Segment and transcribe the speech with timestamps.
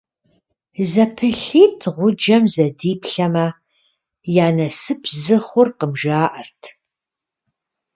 [0.91, 3.47] ЗэпылъитӀ гъуджэм зэдиплъэмэ,
[4.45, 6.61] я насып зы хъуркъым, жаӀэрт.